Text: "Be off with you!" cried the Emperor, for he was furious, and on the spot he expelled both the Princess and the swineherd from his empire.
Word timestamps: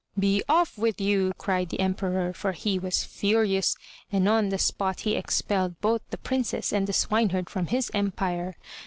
"Be 0.17 0.41
off 0.49 0.79
with 0.79 0.99
you!" 0.99 1.31
cried 1.37 1.69
the 1.69 1.79
Emperor, 1.79 2.33
for 2.33 2.53
he 2.53 2.79
was 2.79 3.03
furious, 3.03 3.75
and 4.11 4.27
on 4.27 4.49
the 4.49 4.57
spot 4.57 5.01
he 5.01 5.15
expelled 5.15 5.79
both 5.79 6.01
the 6.09 6.17
Princess 6.17 6.73
and 6.73 6.87
the 6.87 6.91
swineherd 6.91 7.51
from 7.51 7.67
his 7.67 7.91
empire. 7.93 8.55